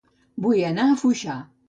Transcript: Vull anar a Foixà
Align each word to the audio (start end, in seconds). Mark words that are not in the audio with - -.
Vull 0.45 0.63
anar 0.69 0.87
a 0.87 0.97
Foixà 1.03 1.37